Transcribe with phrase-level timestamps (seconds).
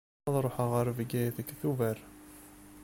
[0.27, 1.97] Ad ruḥeɣ ɣer Bgayet deg Tuber.